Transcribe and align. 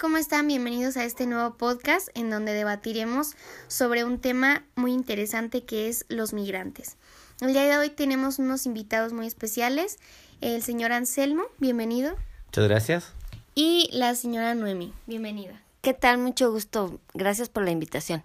¿cómo 0.00 0.16
están? 0.16 0.48
Bienvenidos 0.48 0.96
a 0.96 1.04
este 1.04 1.26
nuevo 1.26 1.58
podcast 1.58 2.08
en 2.14 2.30
donde 2.30 2.54
debatiremos 2.54 3.36
sobre 3.68 4.02
un 4.02 4.18
tema 4.18 4.64
muy 4.74 4.92
interesante 4.92 5.64
que 5.64 5.90
es 5.90 6.06
los 6.08 6.32
migrantes. 6.32 6.96
El 7.42 7.52
día 7.52 7.64
de 7.64 7.76
hoy 7.76 7.90
tenemos 7.90 8.38
unos 8.38 8.64
invitados 8.64 9.12
muy 9.12 9.26
especiales, 9.26 9.98
el 10.40 10.62
señor 10.62 10.92
Anselmo, 10.92 11.42
bienvenido. 11.58 12.16
Muchas 12.46 12.64
gracias. 12.66 13.12
Y 13.54 13.90
la 13.92 14.14
señora 14.14 14.54
Noemi, 14.54 14.94
bienvenida. 15.06 15.60
¿Qué 15.82 15.92
tal? 15.92 16.16
Mucho 16.16 16.50
gusto. 16.50 16.98
Gracias 17.12 17.50
por 17.50 17.64
la 17.64 17.70
invitación. 17.70 18.24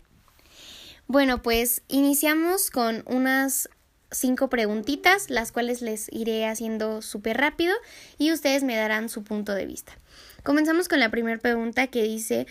Bueno, 1.07 1.42
pues 1.42 1.82
iniciamos 1.89 2.71
con 2.71 3.04
unas 3.05 3.70
cinco 4.16 4.50
preguntitas, 4.50 5.29
las 5.29 5.52
cuales 5.52 5.81
les 5.81 6.08
iré 6.12 6.45
haciendo 6.45 7.02
súper 7.02 7.38
rápido 7.38 7.76
y 8.17 8.31
ustedes 8.31 8.63
me 8.63 8.76
darán 8.76 9.09
su 9.09 9.23
punto 9.23 9.53
de 9.53 9.66
vista. 9.66 9.98
Comenzamos 10.44 10.88
con 10.88 10.99
la 10.99 11.09
primera 11.09 11.40
pregunta 11.40 11.88
que 11.88 12.03
dice, 12.03 12.48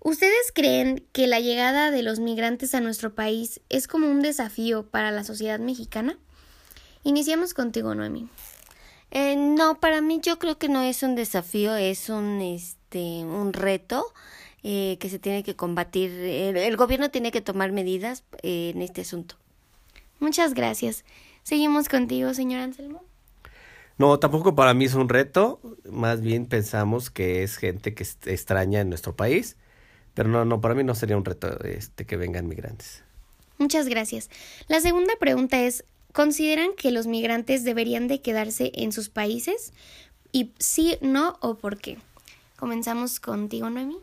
¿ustedes 0.00 0.52
creen 0.54 1.04
que 1.12 1.26
la 1.26 1.40
llegada 1.40 1.90
de 1.90 2.02
los 2.02 2.20
migrantes 2.20 2.74
a 2.74 2.80
nuestro 2.80 3.14
país 3.14 3.60
es 3.68 3.88
como 3.88 4.10
un 4.10 4.22
desafío 4.22 4.86
para 4.86 5.10
la 5.10 5.24
sociedad 5.24 5.58
mexicana? 5.58 6.18
Iniciamos 7.02 7.54
contigo, 7.54 7.94
Noemi. 7.94 8.28
Eh, 9.10 9.36
no, 9.36 9.80
para 9.80 10.00
mí 10.00 10.20
yo 10.22 10.38
creo 10.38 10.58
que 10.58 10.68
no 10.68 10.82
es 10.82 11.02
un 11.02 11.14
desafío, 11.14 11.74
es 11.74 12.08
un, 12.08 12.40
este, 12.40 13.24
un 13.24 13.52
reto 13.52 14.12
eh, 14.62 14.98
que 15.00 15.08
se 15.08 15.18
tiene 15.18 15.42
que 15.42 15.56
combatir. 15.56 16.10
El, 16.10 16.76
gobierno 16.76 17.10
tiene 17.10 17.32
que 17.32 17.40
tomar 17.40 17.72
medidas 17.72 18.24
eh, 18.42 18.72
en 18.74 18.82
este 18.82 19.00
asunto. 19.00 19.36
Muchas 20.20 20.54
gracias. 20.54 21.04
Seguimos 21.42 21.88
contigo, 21.88 22.32
señor 22.34 22.60
Anselmo. 22.60 23.02
No, 23.98 24.18
tampoco 24.18 24.54
para 24.54 24.72
mí 24.72 24.86
es 24.86 24.94
un 24.94 25.10
reto, 25.10 25.60
más 25.90 26.22
bien 26.22 26.46
pensamos 26.46 27.10
que 27.10 27.42
es 27.42 27.56
gente 27.56 27.92
que 27.92 28.06
extraña 28.24 28.80
en 28.80 28.88
nuestro 28.88 29.14
país, 29.14 29.56
pero 30.14 30.28
no, 30.28 30.44
no, 30.46 30.60
para 30.62 30.74
mí 30.74 30.84
no 30.84 30.94
sería 30.94 31.18
un 31.18 31.24
reto 31.24 31.62
este 31.64 32.06
que 32.06 32.16
vengan 32.16 32.48
migrantes. 32.48 33.02
Muchas 33.58 33.88
gracias. 33.88 34.30
La 34.68 34.80
segunda 34.80 35.12
pregunta 35.20 35.60
es, 35.60 35.84
¿consideran 36.14 36.70
que 36.74 36.90
los 36.92 37.06
migrantes 37.06 37.62
deberían 37.62 38.08
de 38.08 38.22
quedarse 38.22 38.72
en 38.74 38.92
sus 38.92 39.10
países? 39.10 39.74
Y 40.32 40.52
sí, 40.58 40.96
no 41.02 41.36
o 41.40 41.56
por 41.56 41.76
qué. 41.76 41.98
Comenzamos 42.56 43.20
contigo, 43.20 43.68
Noemi. 43.68 43.98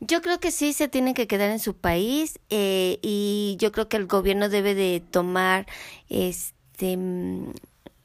Yo 0.00 0.22
creo 0.22 0.38
que 0.38 0.50
sí 0.50 0.72
se 0.72 0.88
tienen 0.88 1.14
que 1.14 1.26
quedar 1.26 1.50
en 1.50 1.58
su 1.58 1.74
país 1.74 2.38
eh, 2.50 2.98
y 3.02 3.56
yo 3.58 3.72
creo 3.72 3.88
que 3.88 3.96
el 3.96 4.06
gobierno 4.06 4.48
debe 4.48 4.74
de 4.74 5.02
tomar, 5.10 5.66
este, 6.08 6.96
mm, 6.96 7.52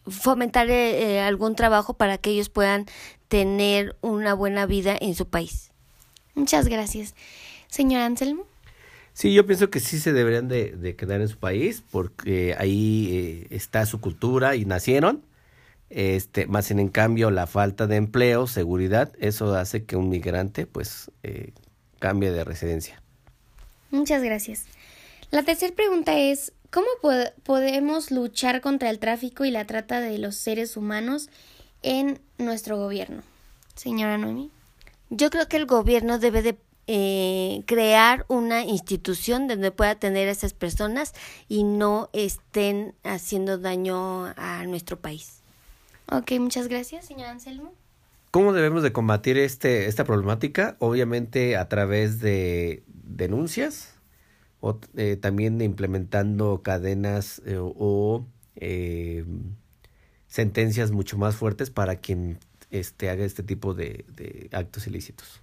fomentar 0.07 0.69
eh, 0.69 1.21
algún 1.21 1.55
trabajo 1.55 1.93
para 1.93 2.17
que 2.17 2.31
ellos 2.31 2.49
puedan 2.49 2.87
tener 3.27 3.95
una 4.01 4.33
buena 4.33 4.65
vida 4.65 4.97
en 4.99 5.15
su 5.15 5.27
país. 5.27 5.71
Muchas 6.35 6.67
gracias. 6.67 7.13
Señor 7.67 8.01
Anselmo. 8.01 8.45
Sí, 9.13 9.33
yo 9.33 9.45
pienso 9.45 9.69
que 9.69 9.79
sí 9.79 9.99
se 9.99 10.11
deberían 10.11 10.47
de, 10.47 10.71
de 10.71 10.95
quedar 10.95 11.21
en 11.21 11.27
su 11.27 11.37
país 11.37 11.83
porque 11.91 12.55
ahí 12.57 13.09
eh, 13.11 13.47
está 13.55 13.85
su 13.85 14.01
cultura 14.01 14.55
y 14.55 14.65
nacieron. 14.65 15.23
Este, 15.89 16.47
más 16.47 16.71
en 16.71 16.87
cambio 16.89 17.29
la 17.29 17.45
falta 17.45 17.85
de 17.85 17.97
empleo, 17.97 18.47
seguridad, 18.47 19.13
eso 19.19 19.53
hace 19.55 19.85
que 19.85 19.95
un 19.95 20.09
migrante 20.09 20.65
pues 20.65 21.11
eh, 21.21 21.53
cambie 22.03 22.31
de 22.31 22.43
residencia. 22.43 23.01
Muchas 23.89 24.21
gracias. 24.21 24.65
La 25.31 25.43
tercera 25.43 25.73
pregunta 25.73 26.17
es, 26.19 26.51
¿cómo 26.69 26.87
po- 27.01 27.31
podemos 27.43 28.11
luchar 28.11 28.59
contra 28.59 28.89
el 28.89 28.99
tráfico 28.99 29.45
y 29.45 29.51
la 29.51 29.63
trata 29.63 30.01
de 30.01 30.17
los 30.17 30.35
seres 30.35 30.75
humanos 30.75 31.29
en 31.81 32.19
nuestro 32.37 32.77
gobierno? 32.77 33.23
Señora 33.75 34.17
Noemi. 34.17 34.51
Yo 35.11 35.29
creo 35.29 35.47
que 35.47 35.55
el 35.55 35.65
gobierno 35.65 36.19
debe 36.19 36.41
de 36.41 36.57
eh, 36.87 37.63
crear 37.67 38.25
una 38.27 38.65
institución 38.65 39.47
donde 39.47 39.71
pueda 39.71 39.95
tener 39.95 40.27
a 40.27 40.31
esas 40.31 40.53
personas 40.53 41.13
y 41.47 41.63
no 41.63 42.09
estén 42.11 42.95
haciendo 43.03 43.57
daño 43.57 44.25
a 44.35 44.65
nuestro 44.65 44.99
país. 44.99 45.39
Ok, 46.11 46.33
muchas 46.39 46.67
gracias, 46.67 47.05
señor 47.05 47.29
Anselmo. 47.29 47.71
¿Cómo 48.33 48.51
debemos 48.51 48.81
de 48.81 48.91
combatir 48.91 49.37
este, 49.37 49.85
esta 49.85 50.05
problemática? 50.05 50.75
Obviamente 50.79 51.55
a 51.55 51.69
través 51.69 52.19
de 52.19 52.81
denuncias 52.87 53.93
o 54.59 54.79
eh, 54.97 55.17
también 55.17 55.61
implementando 55.61 56.63
cadenas 56.63 57.43
eh, 57.45 57.59
o 57.59 58.25
eh, 58.55 59.23
sentencias 60.25 60.89
mucho 60.89 61.15
más 61.19 61.35
fuertes 61.35 61.69
para 61.69 61.97
quien 61.97 62.39
este, 62.71 63.11
haga 63.11 63.23
este 63.23 63.43
tipo 63.43 63.75
de, 63.75 64.03
de 64.15 64.49
actos 64.51 64.87
ilícitos. 64.87 65.39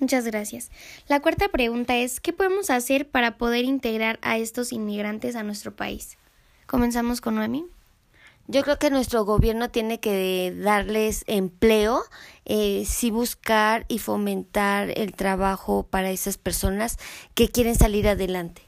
Muchas 0.00 0.24
gracias. 0.24 0.72
La 1.06 1.20
cuarta 1.20 1.48
pregunta 1.50 1.96
es, 1.96 2.18
¿qué 2.18 2.32
podemos 2.32 2.70
hacer 2.70 3.08
para 3.08 3.38
poder 3.38 3.64
integrar 3.64 4.18
a 4.20 4.36
estos 4.36 4.72
inmigrantes 4.72 5.36
a 5.36 5.44
nuestro 5.44 5.76
país? 5.76 6.18
Comenzamos 6.66 7.20
con 7.20 7.36
Noemi. 7.36 7.66
Yo 8.48 8.62
creo 8.62 8.78
que 8.78 8.90
nuestro 8.90 9.24
gobierno 9.24 9.70
tiene 9.70 9.98
que 9.98 10.54
darles 10.56 11.24
empleo, 11.26 12.02
eh, 12.44 12.84
sí 12.86 13.10
buscar 13.10 13.86
y 13.88 13.98
fomentar 13.98 14.90
el 14.96 15.14
trabajo 15.14 15.86
para 15.88 16.10
esas 16.10 16.38
personas 16.38 16.96
que 17.34 17.48
quieren 17.48 17.74
salir 17.74 18.06
adelante. 18.06 18.62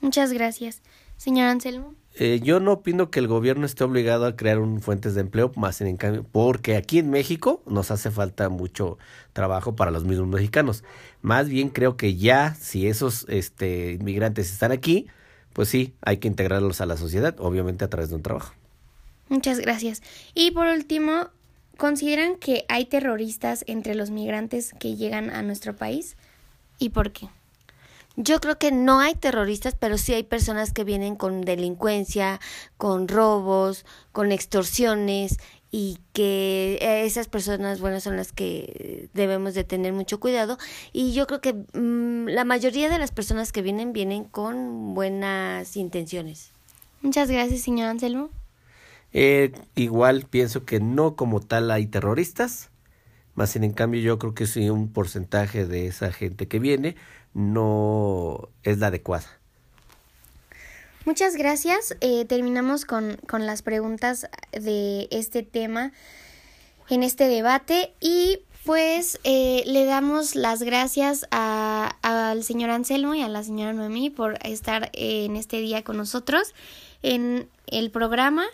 Muchas 0.00 0.32
gracias. 0.32 0.82
Señor 1.16 1.46
Anselmo. 1.46 1.94
Eh, 2.16 2.40
yo 2.42 2.60
no 2.60 2.72
opino 2.72 3.10
que 3.10 3.18
el 3.18 3.26
gobierno 3.26 3.66
esté 3.66 3.82
obligado 3.82 4.26
a 4.26 4.36
crear 4.36 4.58
un, 4.58 4.80
fuentes 4.80 5.14
de 5.14 5.20
empleo, 5.20 5.50
más 5.56 5.80
en 5.80 5.96
cambio, 5.96 6.24
porque 6.30 6.76
aquí 6.76 6.98
en 6.98 7.10
México 7.10 7.62
nos 7.66 7.90
hace 7.90 8.10
falta 8.10 8.48
mucho 8.48 8.98
trabajo 9.32 9.74
para 9.74 9.90
los 9.90 10.04
mismos 10.04 10.28
mexicanos. 10.28 10.84
Más 11.22 11.48
bien 11.48 11.70
creo 11.70 11.96
que 11.96 12.16
ya, 12.16 12.54
si 12.54 12.86
esos 12.86 13.26
este, 13.28 13.92
inmigrantes 13.92 14.52
están 14.52 14.70
aquí, 14.70 15.06
pues 15.52 15.68
sí, 15.68 15.94
hay 16.02 16.18
que 16.18 16.28
integrarlos 16.28 16.80
a 16.80 16.86
la 16.86 16.96
sociedad, 16.96 17.34
obviamente 17.38 17.84
a 17.84 17.88
través 17.88 18.10
de 18.10 18.16
un 18.16 18.22
trabajo. 18.22 18.54
Muchas 19.28 19.58
gracias. 19.58 20.02
Y 20.34 20.50
por 20.50 20.66
último, 20.66 21.28
¿consideran 21.76 22.36
que 22.36 22.64
hay 22.68 22.86
terroristas 22.86 23.64
entre 23.66 23.94
los 23.94 24.10
migrantes 24.10 24.72
que 24.78 24.96
llegan 24.96 25.30
a 25.30 25.42
nuestro 25.42 25.74
país? 25.76 26.16
¿Y 26.78 26.90
por 26.90 27.12
qué? 27.12 27.28
Yo 28.16 28.40
creo 28.40 28.58
que 28.58 28.70
no 28.70 29.00
hay 29.00 29.14
terroristas, 29.14 29.74
pero 29.78 29.98
sí 29.98 30.14
hay 30.14 30.22
personas 30.22 30.72
que 30.72 30.84
vienen 30.84 31.16
con 31.16 31.40
delincuencia, 31.40 32.40
con 32.76 33.08
robos, 33.08 33.84
con 34.12 34.30
extorsiones 34.30 35.38
y 35.72 35.98
que 36.12 36.78
eh, 36.80 37.04
esas 37.04 37.26
personas, 37.26 37.80
bueno, 37.80 37.98
son 37.98 38.16
las 38.16 38.32
que 38.32 39.08
debemos 39.14 39.54
de 39.54 39.64
tener 39.64 39.92
mucho 39.92 40.20
cuidado. 40.20 40.58
Y 40.92 41.12
yo 41.12 41.26
creo 41.26 41.40
que 41.40 41.54
mm, 41.54 42.28
la 42.28 42.44
mayoría 42.44 42.88
de 42.88 43.00
las 43.00 43.10
personas 43.10 43.50
que 43.50 43.62
vienen 43.62 43.92
vienen 43.92 44.22
con 44.22 44.94
buenas 44.94 45.76
intenciones. 45.76 46.52
Muchas 47.02 47.28
gracias, 47.28 47.62
señor 47.62 47.88
Anselmo. 47.88 48.30
Eh, 49.14 49.52
igual 49.76 50.26
pienso 50.28 50.64
que 50.64 50.80
no 50.80 51.14
como 51.16 51.40
tal 51.40 51.70
hay 51.70 51.86
terroristas, 51.86 52.70
más 53.36 53.54
en 53.56 53.72
cambio 53.72 54.00
yo 54.00 54.18
creo 54.18 54.34
que 54.34 54.46
sí 54.46 54.68
un 54.68 54.92
porcentaje 54.92 55.66
de 55.66 55.86
esa 55.86 56.12
gente 56.12 56.48
que 56.48 56.58
viene 56.58 56.96
no 57.32 58.48
es 58.64 58.78
la 58.78 58.88
adecuada. 58.88 59.26
Muchas 61.04 61.36
gracias. 61.36 61.96
Eh, 62.00 62.24
terminamos 62.24 62.84
con, 62.84 63.16
con 63.28 63.46
las 63.46 63.62
preguntas 63.62 64.26
de 64.52 65.06
este 65.10 65.42
tema 65.42 65.92
en 66.88 67.02
este 67.02 67.28
debate 67.28 67.92
y 68.00 68.40
pues 68.64 69.20
eh, 69.24 69.62
le 69.66 69.84
damos 69.84 70.34
las 70.34 70.62
gracias 70.62 71.26
a- 71.30 71.96
al 72.02 72.42
señor 72.42 72.70
Anselmo 72.70 73.14
y 73.14 73.20
a 73.22 73.28
la 73.28 73.42
señora 73.42 73.74
Noemí 73.74 74.08
por 74.10 74.38
estar 74.46 74.90
eh, 74.94 75.26
en 75.26 75.36
este 75.36 75.58
día 75.58 75.84
con 75.84 75.98
nosotros 75.98 76.54
en 77.02 77.48
el 77.66 77.90
programa. 77.90 78.44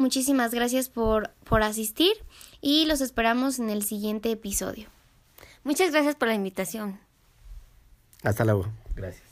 Muchísimas 0.00 0.54
gracias 0.54 0.88
por, 0.88 1.28
por 1.44 1.62
asistir 1.62 2.14
y 2.62 2.86
los 2.86 3.02
esperamos 3.02 3.58
en 3.58 3.68
el 3.68 3.82
siguiente 3.82 4.30
episodio. 4.30 4.88
Muchas 5.62 5.90
gracias 5.90 6.14
por 6.14 6.28
la 6.28 6.32
invitación. 6.32 6.98
Hasta 8.22 8.46
luego. 8.46 8.64
Gracias. 8.96 9.29